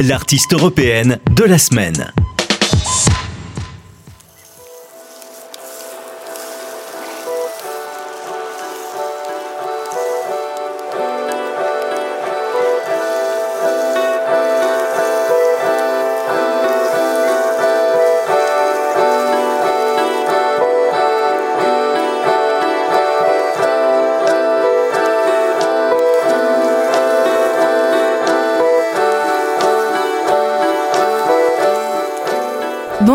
[0.00, 2.12] l'artiste européenne de la semaine.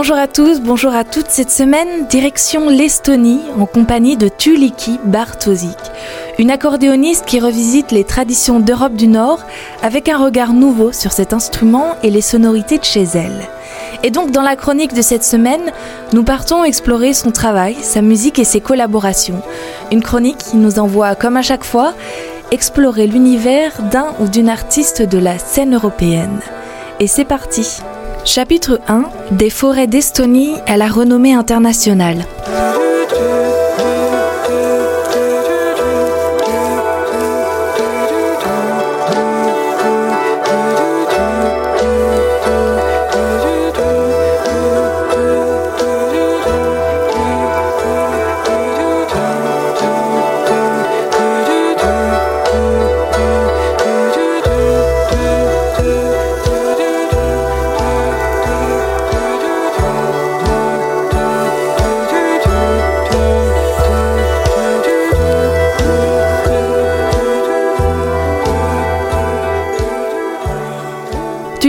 [0.03, 1.29] Bonjour à tous, bonjour à toutes.
[1.29, 5.77] Cette semaine, direction l'Estonie en compagnie de Tuliki Bartosik,
[6.37, 9.39] une accordéoniste qui revisite les traditions d'Europe du Nord
[9.81, 13.47] avec un regard nouveau sur cet instrument et les sonorités de chez elle.
[14.03, 15.71] Et donc dans la chronique de cette semaine,
[16.11, 19.41] nous partons explorer son travail, sa musique et ses collaborations.
[19.89, 21.93] Une chronique qui nous envoie, comme à chaque fois,
[22.51, 26.41] explorer l'univers d'un ou d'une artiste de la scène européenne.
[26.99, 27.79] Et c'est parti
[28.25, 32.25] Chapitre 1 Des forêts d'Estonie à la renommée internationale.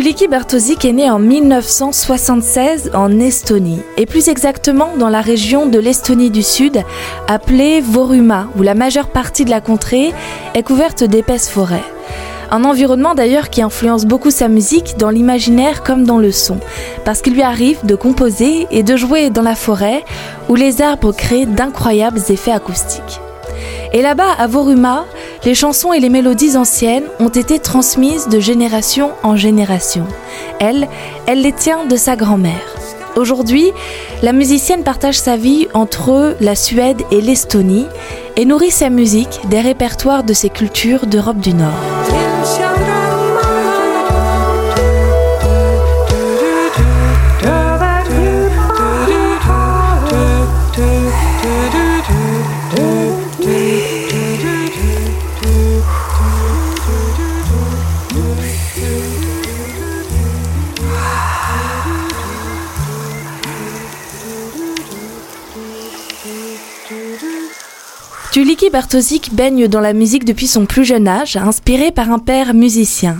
[0.04, 5.78] Tuliki Bartosik est né en 1976 en Estonie, et plus exactement dans la région de
[5.78, 6.82] l'Estonie du Sud,
[7.26, 10.12] appelée Voruma, où la majeure partie de la contrée
[10.52, 11.86] est couverte d'épaisses forêts.
[12.50, 16.58] Un environnement d'ailleurs qui influence beaucoup sa musique dans l'imaginaire comme dans le son,
[17.06, 20.04] parce qu'il lui arrive de composer et de jouer dans la forêt
[20.50, 23.20] où les arbres créent d'incroyables effets acoustiques.
[23.94, 25.06] Et là-bas, à Voruma,
[25.44, 30.06] les chansons et les mélodies anciennes ont été transmises de génération en génération.
[30.58, 30.88] Elle,
[31.26, 32.74] elle les tient de sa grand-mère.
[33.16, 33.70] Aujourd'hui,
[34.22, 37.86] la musicienne partage sa vie entre la Suède et l'Estonie
[38.36, 42.23] et nourrit sa musique des répertoires de ses cultures d'Europe du Nord.
[68.34, 72.52] Tuliki Bartosik baigne dans la musique depuis son plus jeune âge, inspirée par un père
[72.52, 73.18] musicien.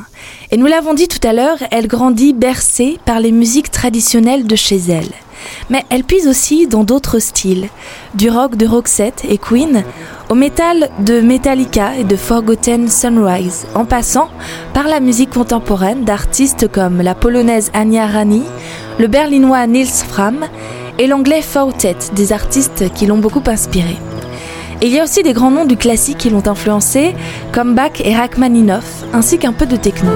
[0.51, 4.57] Et nous l'avons dit tout à l'heure, elle grandit bercée par les musiques traditionnelles de
[4.57, 5.13] chez elle.
[5.71, 7.69] Mais elle puise aussi dans d'autres styles,
[8.17, 9.85] du rock de Roxette et Queen,
[10.31, 14.31] au métal de Metallica et de Forgotten Sunrise, en passant
[14.73, 18.43] par la musique contemporaine d'artistes comme la polonaise Anya Rani,
[18.99, 20.41] le berlinois Nils Fram
[20.99, 23.99] et l'anglais Fautet, des artistes qui l'ont beaucoup inspirée.
[24.85, 27.15] Il y a aussi des grands noms du classique qui l'ont influencé,
[27.53, 30.11] comme Bach et Rachmaninoff, ainsi qu'un peu de techno.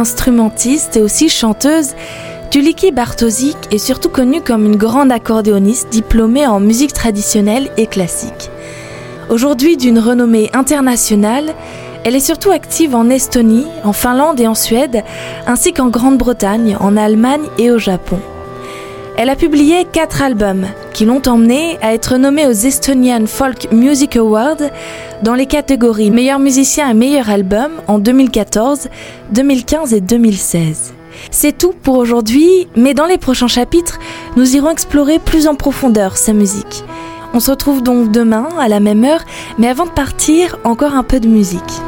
[0.00, 1.94] Multi-instrumentiste et aussi chanteuse,
[2.50, 8.50] Tuliki Bartosik est surtout connue comme une grande accordéoniste diplômée en musique traditionnelle et classique.
[9.28, 11.52] Aujourd'hui d'une renommée internationale,
[12.02, 15.04] elle est surtout active en Estonie, en Finlande et en Suède,
[15.46, 18.20] ainsi qu'en Grande-Bretagne, en Allemagne et au Japon.
[19.22, 20.64] Elle a publié quatre albums
[20.94, 24.62] qui l'ont emmenée à être nommée aux Estonian Folk Music Awards
[25.22, 28.88] dans les catégories meilleur musicien et meilleur album en 2014,
[29.30, 30.94] 2015 et 2016.
[31.30, 33.98] C'est tout pour aujourd'hui, mais dans les prochains chapitres,
[34.36, 36.82] nous irons explorer plus en profondeur sa musique.
[37.34, 39.26] On se retrouve donc demain à la même heure,
[39.58, 41.82] mais avant de partir, encore un peu de musique.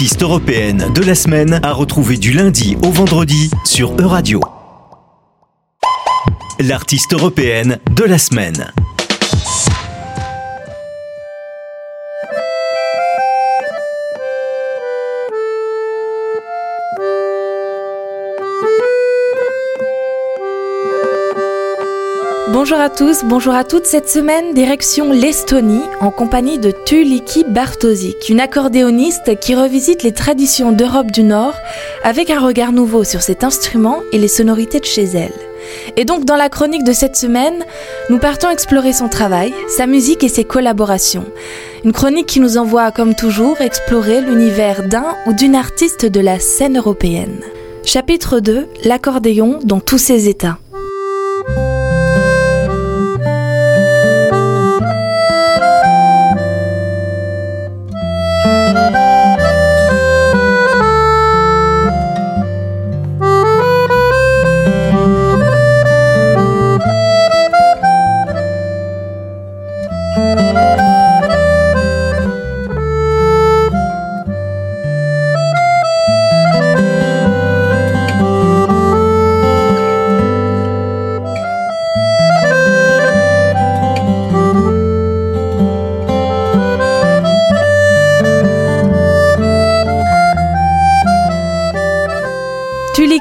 [0.00, 4.40] L'artiste européenne de la semaine a retrouvé du lundi au vendredi sur Euradio.
[6.58, 8.72] L'artiste européenne de la semaine.
[22.52, 23.86] Bonjour à tous, bonjour à toutes.
[23.86, 30.72] Cette semaine, direction l'Estonie en compagnie de Tuliki Bartosik, une accordéoniste qui revisite les traditions
[30.72, 31.54] d'Europe du Nord
[32.02, 35.32] avec un regard nouveau sur cet instrument et les sonorités de chez elle.
[35.96, 37.64] Et donc dans la chronique de cette semaine,
[38.08, 41.26] nous partons explorer son travail, sa musique et ses collaborations.
[41.84, 46.40] Une chronique qui nous envoie, comme toujours, explorer l'univers d'un ou d'une artiste de la
[46.40, 47.42] scène européenne.
[47.84, 50.58] Chapitre 2, l'accordéon dans tous ses états.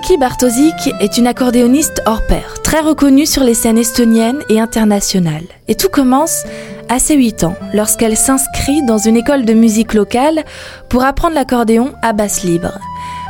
[0.10, 5.46] Tuliki Bartosik est une accordéoniste hors pair, très reconnue sur les scènes estoniennes et internationales.
[5.68, 6.46] Et tout commence
[6.88, 10.46] à ses 8 ans, lorsqu'elle s'inscrit dans une école de musique locale
[10.90, 12.80] pour apprendre l'accordéon à basse libre.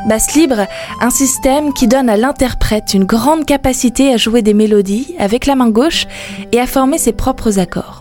[0.08, 0.66] Basse libre,
[1.02, 5.56] un système qui donne à l'interprète une grande capacité à jouer des mélodies avec la
[5.56, 6.06] main gauche
[6.50, 7.99] et à former ses propres accords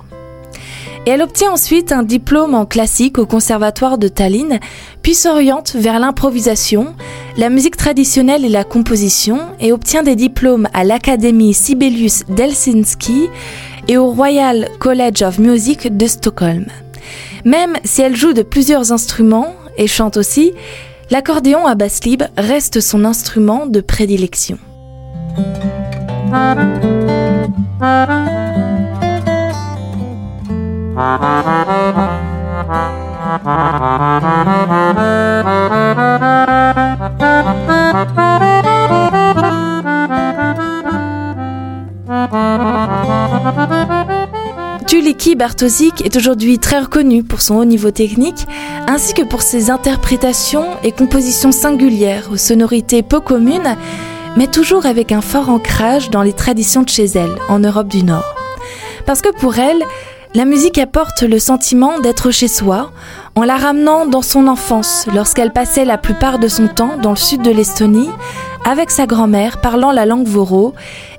[1.06, 4.60] elle obtient ensuite un diplôme en classique au conservatoire de Tallinn,
[5.02, 6.96] puis s'oriente vers l'improvisation,
[7.38, 13.30] la musique traditionnelle et la composition, et obtient des diplômes à l'Académie Sibelius d'Helsinki
[13.88, 16.68] et au Royal College of Music de Stockholm.
[17.46, 20.54] Même si elle joue de plusieurs instruments et chante aussi,
[21.10, 24.60] l'accordéon à basse libre reste son instrument de prédilection.
[44.88, 48.46] Tuliki Bartosik est aujourd'hui très reconnu pour son haut niveau technique
[48.88, 53.78] ainsi que pour ses interprétations et compositions singulières aux sonorités peu communes
[54.36, 58.04] mais toujours avec un fort ancrage dans les traditions de chez elle en Europe du
[58.04, 58.36] Nord.
[59.06, 59.82] Parce que pour elle,
[60.36, 62.92] la musique apporte le sentiment d'être chez soi
[63.36, 67.16] en la ramenant dans son enfance lorsqu'elle passait la plupart de son temps dans le
[67.16, 68.10] sud de l'Estonie
[68.64, 70.74] avec sa grand-mère parlant la langue voro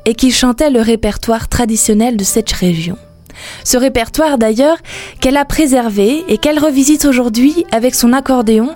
[0.05, 2.97] et qui chantait le répertoire traditionnel de cette région.
[3.65, 4.77] Ce répertoire d'ailleurs
[5.21, 8.71] qu'elle a préservé et qu'elle revisite aujourd'hui avec son accordéon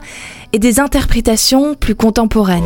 [0.52, 2.64] et des interprétations plus contemporaines.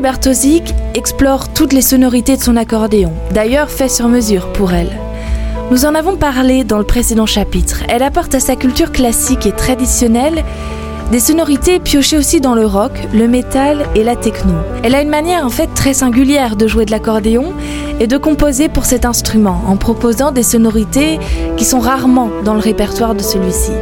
[0.00, 4.90] Bartosik explore toutes les sonorités de son accordéon, d'ailleurs fait sur mesure pour elle.
[5.70, 7.82] Nous en avons parlé dans le précédent chapitre.
[7.88, 10.44] Elle apporte à sa culture classique et traditionnelle
[11.10, 14.54] des sonorités piochées aussi dans le rock, le métal et la techno.
[14.82, 17.52] Elle a une manière en fait très singulière de jouer de l'accordéon
[18.00, 21.18] et de composer pour cet instrument en proposant des sonorités
[21.56, 23.72] qui sont rarement dans le répertoire de celui-ci.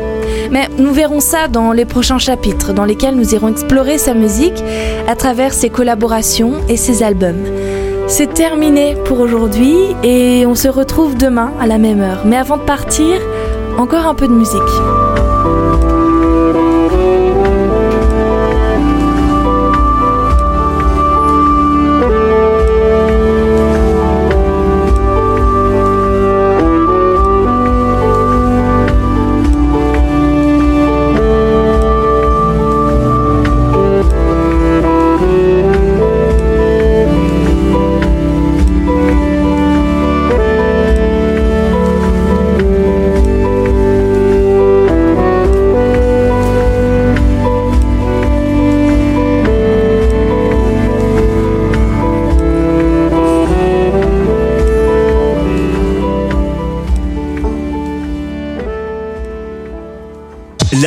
[0.50, 4.62] Mais nous verrons ça dans les prochains chapitres dans lesquels nous irons explorer sa musique
[5.09, 7.45] à travers ses collaborations et ses albums.
[8.07, 12.23] C'est terminé pour aujourd'hui et on se retrouve demain à la même heure.
[12.26, 13.21] Mais avant de partir,
[13.79, 14.61] encore un peu de musique.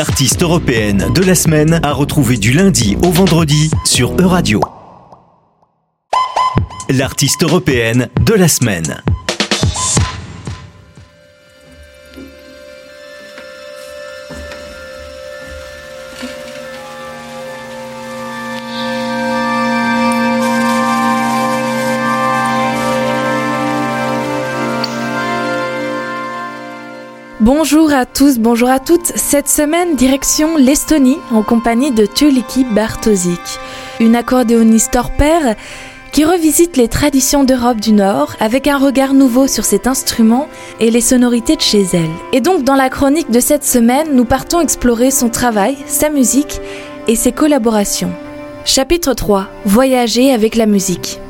[0.08, 4.62] L'artiste européenne de la semaine a retrouvé du lundi au vendredi sur Euradio.
[6.90, 9.04] L'artiste européenne de la semaine.
[27.48, 29.06] Bonjour à tous, bonjour à toutes.
[29.16, 33.40] Cette semaine, direction l'Estonie en compagnie de Tuliki Bartosik,
[34.02, 35.12] une accordéoniste hors
[36.12, 40.50] qui revisite les traditions d'Europe du Nord avec un regard nouveau sur cet instrument
[40.82, 42.12] et les sonorités de chez elle.
[42.34, 46.60] Et donc dans la chronique de cette semaine, nous partons explorer son travail, sa musique
[47.08, 48.12] et ses collaborations.
[48.66, 49.48] Chapitre 3.
[49.64, 51.22] Voyager avec la musique.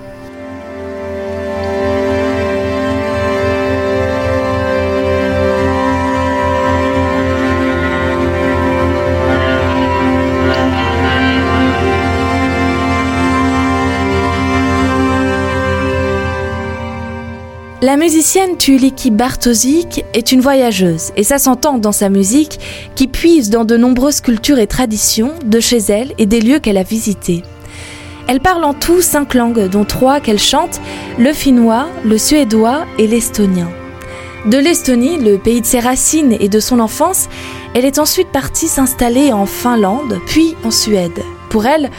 [17.88, 22.60] La musicienne Tuliki Bartosik est une voyageuse, et ça s'entend dans sa musique,
[22.96, 26.76] qui puise dans de nombreuses cultures et traditions de chez elle et des lieux qu'elle
[26.76, 27.44] a visités.
[28.28, 30.82] Elle parle en tout cinq langues, dont trois qu'elle chante,
[31.18, 33.70] le finnois, le suédois et l'estonien.
[34.46, 37.30] De l'Estonie, le pays de ses racines et de son enfance,
[37.74, 41.24] elle est ensuite partie s'installer en Finlande, puis en Suède.
[41.50, 41.90] Pour elle,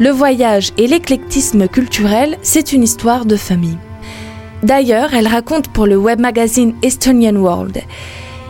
[0.00, 3.78] le voyage et l'éclectisme culturel, c'est une histoire de famille.
[4.62, 7.80] D'ailleurs, elle raconte pour le web magazine Estonian World.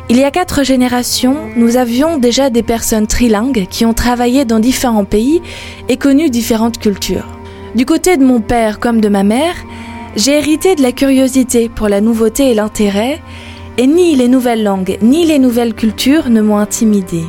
[0.09, 4.59] Il y a quatre générations, nous avions déjà des personnes trilingues qui ont travaillé dans
[4.59, 5.41] différents pays
[5.89, 7.29] et connu différentes cultures.
[7.77, 9.55] Du côté de mon père comme de ma mère,
[10.17, 13.23] j'ai hérité de la curiosité pour la nouveauté et l'intérêt,
[13.79, 17.25] et ni les nouvelles langues ni les nouvelles cultures ne m'ont intimidée.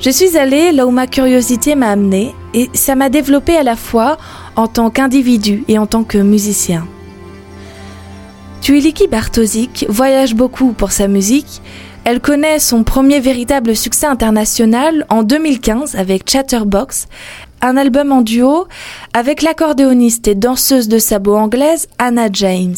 [0.00, 3.76] Je suis allée là où ma curiosité m'a amenée, et ça m'a développée à la
[3.76, 4.18] fois
[4.56, 6.88] en tant qu'individu et en tant que musicien.
[8.64, 11.60] Tuiliki Bartosik voyage beaucoup pour sa musique.
[12.04, 17.06] Elle connaît son premier véritable succès international en 2015 avec Chatterbox,
[17.60, 18.66] un album en duo
[19.12, 22.74] avec l'accordéoniste et danseuse de sabot anglaise Anna James.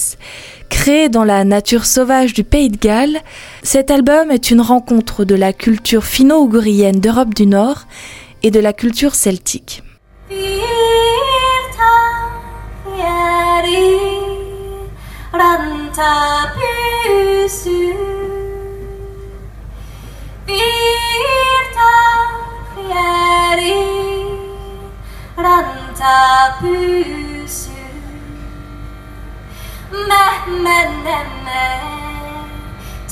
[0.70, 3.20] Créé dans la nature sauvage du Pays de Galles,
[3.62, 7.86] cet album est une rencontre de la culture finno-ougrienne d'Europe du Nord
[8.42, 9.84] et de la culture celtique.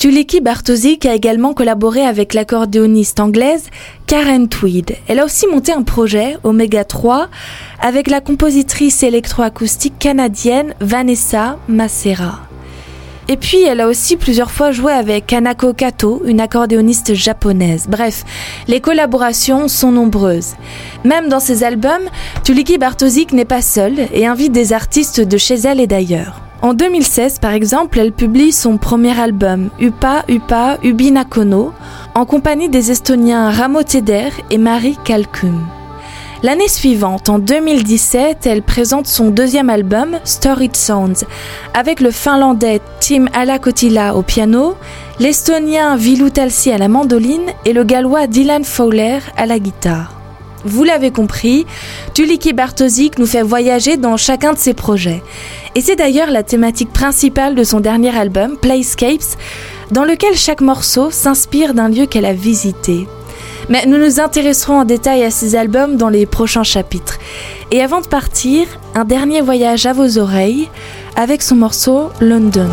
[0.00, 3.68] Tuliki Bartosik a également collaboré avec l'accordéoniste anglaise
[4.06, 4.96] Karen Tweed.
[5.08, 7.28] Elle a aussi monté un projet, Omega 3,
[7.82, 12.40] avec la compositrice électroacoustique canadienne Vanessa Macera.
[13.28, 17.84] Et puis, elle a aussi plusieurs fois joué avec Kanako Kato, une accordéoniste japonaise.
[17.86, 18.24] Bref,
[18.68, 20.54] les collaborations sont nombreuses.
[21.04, 22.08] Même dans ses albums,
[22.42, 26.40] Tuliki Bartosik n'est pas seule et invite des artistes de chez elle et d'ailleurs.
[26.62, 31.72] En 2016, par exemple, elle publie son premier album, Upa Upa Ubinakono,
[32.14, 35.58] en compagnie des Estoniens Ramo Teder et Marie Kalkum.
[36.42, 41.24] L'année suivante, en 2017, elle présente son deuxième album, Story Sounds,
[41.72, 44.74] avec le finlandais Tim Alakotila au piano,
[45.18, 50.19] l'estonien Vilu Talsi à la mandoline et le gallois Dylan Fowler à la guitare.
[50.64, 51.66] Vous l'avez compris,
[52.14, 55.22] Tuliki Bartosik nous fait voyager dans chacun de ses projets.
[55.74, 59.36] Et c'est d'ailleurs la thématique principale de son dernier album, Playscapes,
[59.90, 63.06] dans lequel chaque morceau s'inspire d'un lieu qu'elle a visité.
[63.68, 67.18] Mais nous nous intéresserons en détail à ces albums dans les prochains chapitres.
[67.70, 70.68] Et avant de partir, un dernier voyage à vos oreilles
[71.16, 72.68] avec son morceau London.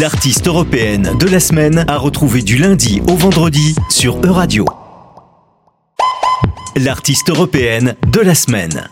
[0.00, 4.64] L'artiste européenne de la semaine a retrouvé du lundi au vendredi sur Euradio.
[6.76, 8.88] L'artiste européenne de la semaine.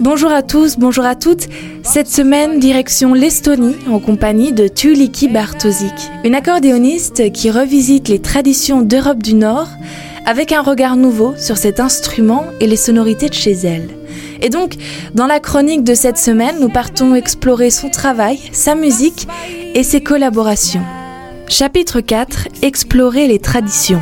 [0.00, 1.46] Bonjour à tous, bonjour à toutes.
[1.84, 5.94] Cette semaine, direction l'Estonie en compagnie de Tuliki Bartosik,
[6.24, 9.68] une accordéoniste qui revisite les traditions d'Europe du Nord
[10.26, 13.88] avec un regard nouveau sur cet instrument et les sonorités de chez elle.
[14.42, 14.74] Et donc,
[15.14, 19.28] dans la chronique de cette semaine, nous partons explorer son travail, sa musique
[19.76, 20.82] et ses collaborations.
[21.50, 24.00] Chapitre 4 Explorer les traditions.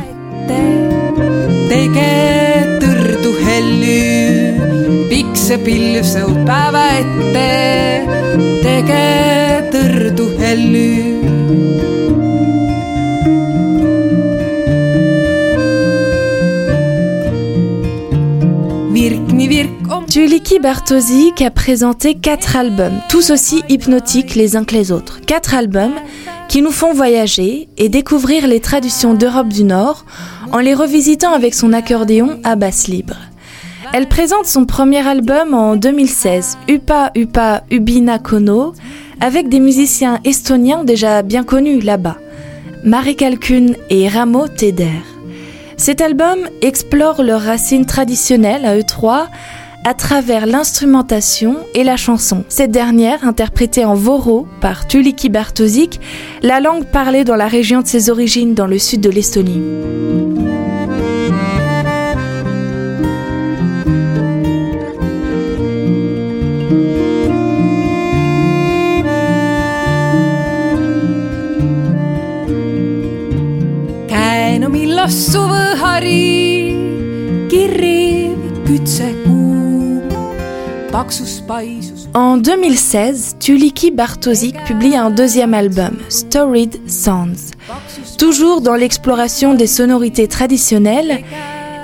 [20.07, 25.21] Tuliki Bartosik a présenté quatre albums, tous aussi hypnotiques les uns que les autres.
[25.21, 25.93] Quatre albums
[26.49, 30.03] qui nous font voyager et découvrir les traditions d'Europe du Nord
[30.51, 33.15] en les revisitant avec son accordéon à basse libre.
[33.93, 38.73] Elle présente son premier album en 2016, Upa Upa Ubina Kono,
[39.21, 42.17] avec des musiciens estoniens déjà bien connus là-bas,
[42.83, 45.01] Marie Kalkun et Ramo Teder.
[45.77, 49.27] Cet album explore leurs racines traditionnelles à eux trois
[49.83, 52.43] à travers l'instrumentation et la chanson.
[52.49, 55.99] Cette dernière, interprétée en voro par Tuliki Bartosik,
[56.41, 59.61] la langue parlée dans la région de ses origines dans le sud de l'Estonie.
[82.13, 87.51] En 2016, Tuliki Bartosik publie un deuxième album, Storied Sounds,
[88.17, 91.23] toujours dans l'exploration des sonorités traditionnelles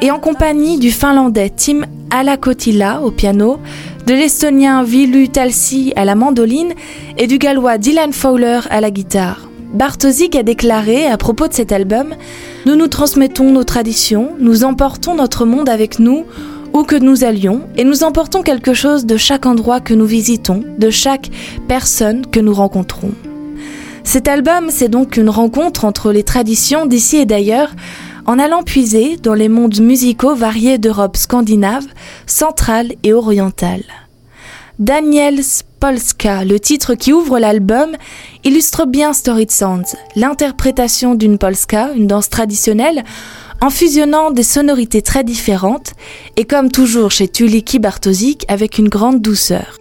[0.02, 3.60] et en compagnie du finlandais Tim Alakotila au piano,
[4.08, 6.74] de l'estonien Vilu Talsi à la mandoline
[7.18, 9.50] et du gallois Dylan Fowler à la guitare.
[9.74, 12.16] Bartosik a déclaré à propos de cet album
[12.66, 16.26] Nous nous transmettons nos traditions, nous emportons notre monde avec nous
[16.76, 20.62] où que nous allions, et nous emportons quelque chose de chaque endroit que nous visitons,
[20.78, 21.32] de chaque
[21.70, 23.14] personne que nous rencontrons.
[24.04, 27.72] Cet album, c'est donc une rencontre entre les traditions d'ici et d'ailleurs,
[28.26, 31.86] en allant puiser dans les mondes musicaux variés d'Europe scandinave,
[32.28, 33.84] centrale et orientale.
[34.78, 35.40] Daniel
[35.80, 37.92] Polska, le titre qui ouvre l'album,
[38.44, 43.06] illustre bien Story Sounds, l'interprétation d'une polska, une danse traditionnelle,
[43.62, 45.94] en fusionnant des sonorités très différentes
[46.36, 49.78] et comme toujours chez Tuliki Bartosik avec une grande douceur.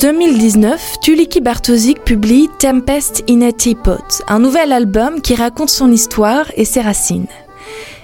[0.00, 6.46] 2019, Tuliki Bartosik publie Tempest in a Teapot, un nouvel album qui raconte son histoire
[6.56, 7.26] et ses racines.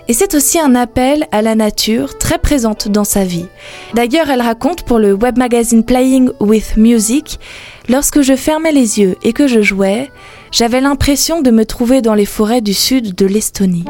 [0.07, 3.47] Et c'est aussi un appel à la nature très présente dans sa vie.
[3.95, 7.41] D'ailleurs, elle raconte pour le web magazine Playing with Music,
[7.89, 10.11] lorsque je fermais les yeux et que je jouais,
[10.53, 13.87] j'avais l'impression de me trouver dans les forêts du sud de l'Estonie.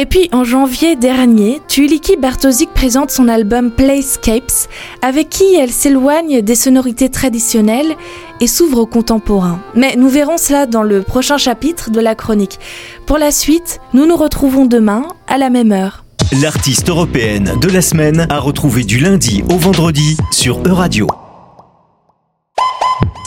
[0.00, 4.68] Et puis en janvier dernier, Tuliki Bartosik présente son album Playscapes,
[5.02, 7.96] avec qui elle s'éloigne des sonorités traditionnelles
[8.40, 9.60] et s'ouvre au contemporain.
[9.74, 12.60] Mais nous verrons cela dans le prochain chapitre de la chronique.
[13.06, 16.04] Pour la suite, nous nous retrouvons demain à la même heure.
[16.42, 21.08] L'artiste européenne de la semaine a retrouvé du lundi au vendredi sur Euradio.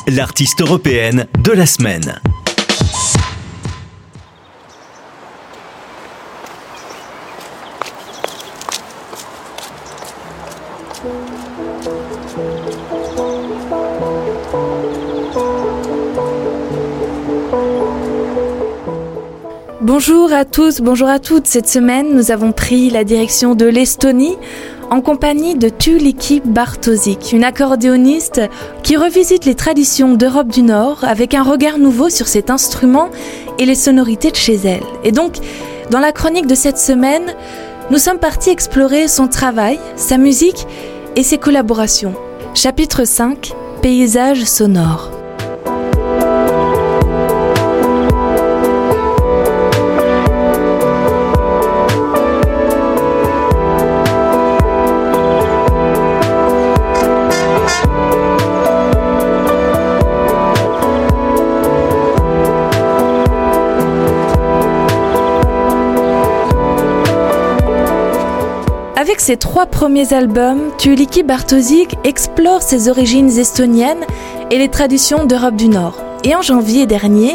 [0.07, 2.21] L'artiste européenne de la semaine.
[19.81, 21.47] Bonjour à tous, bonjour à toutes.
[21.47, 24.37] Cette semaine, nous avons pris la direction de l'Estonie
[24.91, 28.41] en compagnie de Tuliki Bartosik, une accordéoniste
[28.83, 33.09] qui revisite les traditions d'Europe du Nord avec un regard nouveau sur cet instrument
[33.57, 34.83] et les sonorités de chez elle.
[35.03, 35.37] Et donc,
[35.89, 37.33] dans la chronique de cette semaine,
[37.89, 40.67] nous sommes partis explorer son travail, sa musique
[41.15, 42.13] et ses collaborations.
[42.53, 45.20] Chapitre 5 Paysages sonores.
[69.01, 74.05] Avec ses trois premiers albums, Tuliki Bartosik explore ses origines estoniennes
[74.51, 75.97] et les traditions d'Europe du Nord.
[76.23, 77.33] Et en janvier dernier,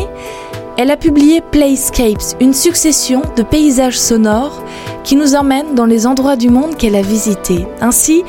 [0.79, 4.63] elle a publié Playscapes, une succession de paysages sonores
[5.03, 7.67] qui nous emmènent dans les endroits du monde qu'elle a visités.
[7.81, 8.23] Ainsi,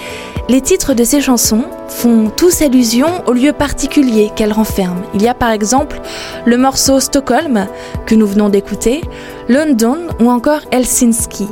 [0.50, 5.04] les titres de ses chansons font tous allusion aux lieux particuliers qu'elle renferme.
[5.14, 6.02] Il y a par exemple
[6.46, 7.68] le morceau Stockholm
[8.08, 9.02] que nous venons d'écouter,
[9.48, 11.48] London ou encore Helsinki.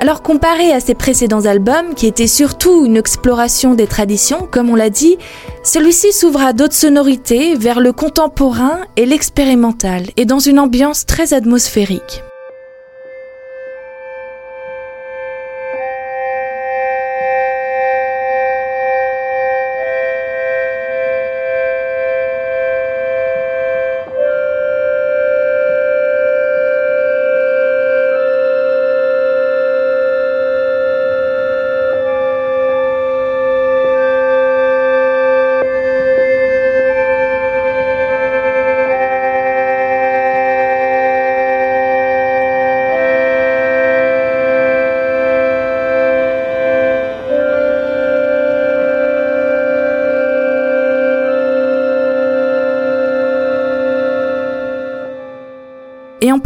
[0.00, 4.74] Alors comparé à ses précédents albums, qui étaient surtout une exploration des traditions, comme on
[4.74, 5.16] l'a dit,
[5.62, 11.34] celui-ci s'ouvre à d'autres sonorités vers le contemporain et l'expérimental, et dans une ambiance très
[11.34, 12.22] atmosphérique.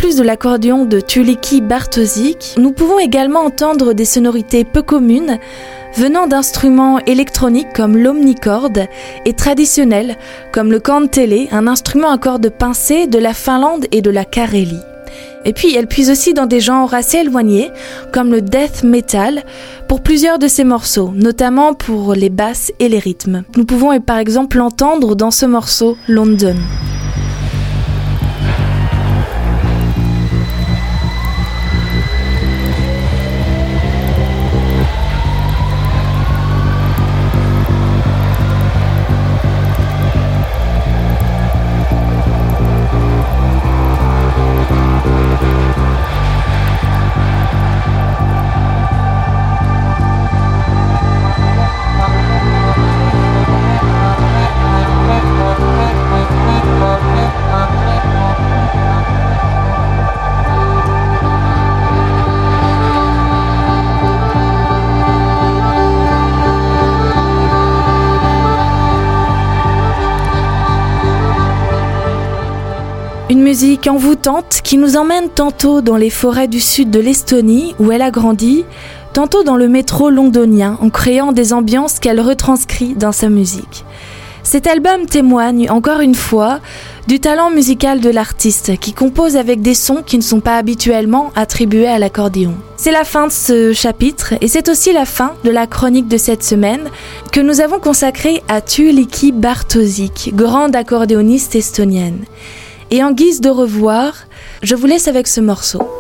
[0.01, 5.39] Plus de l'accordéon de Tuliki Bartosik, nous pouvons également entendre des sonorités peu communes
[5.95, 8.87] venant d'instruments électroniques comme l'omnicorde
[9.27, 10.17] et traditionnels
[10.53, 14.81] comme le kantele, un instrument à cordes pincées de la Finlande et de la Carélie.
[15.45, 17.71] Et puis elle puise aussi dans des genres assez éloignés
[18.11, 19.45] comme le death metal
[19.87, 23.43] pour plusieurs de ses morceaux, notamment pour les basses et les rythmes.
[23.55, 26.57] Nous pouvons par exemple l'entendre dans ce morceau London.
[73.51, 78.01] Musique envoûtante qui nous emmène tantôt dans les forêts du sud de l'Estonie où elle
[78.01, 78.65] a grandi,
[79.13, 83.85] tantôt dans le métro londonien en créant des ambiances qu'elle retranscrit dans sa musique.
[84.45, 86.61] Cet album témoigne encore une fois
[87.09, 91.33] du talent musical de l'artiste qui compose avec des sons qui ne sont pas habituellement
[91.35, 92.55] attribués à l'accordéon.
[92.77, 96.19] C'est la fin de ce chapitre et c'est aussi la fin de la chronique de
[96.19, 96.89] cette semaine
[97.33, 102.21] que nous avons consacrée à Tuliki Bartosik, grande accordéoniste estonienne.
[102.91, 104.27] Et en guise de revoir,
[104.63, 106.00] je vous laisse avec ce morceau.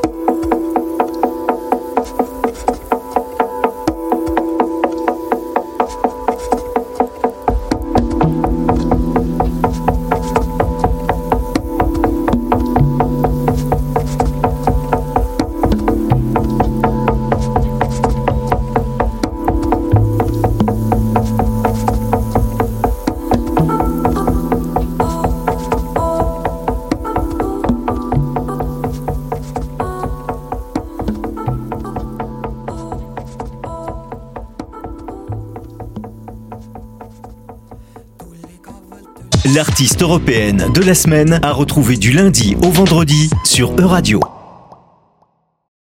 [39.55, 44.21] L'artiste européenne de la semaine à retrouver du lundi au vendredi sur Euradio.